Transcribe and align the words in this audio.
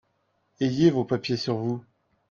ayez 0.61 0.89
vos 0.89 1.05
papiers 1.05 1.37
sur 1.37 1.57
vous. 1.57 1.83